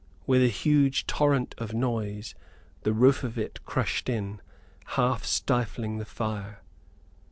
[0.25, 2.33] With a huge torrent of noise
[2.81, 4.41] the roof of it crushed in,
[4.97, 6.63] half stifling the fire.